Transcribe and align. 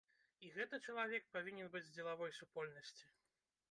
І 0.47 0.49
гэты 0.55 0.79
чалавек 0.85 1.29
павінен 1.35 1.71
быць 1.77 1.85
з 1.91 1.95
дзелавой 1.99 2.37
супольнасці. 2.43 3.05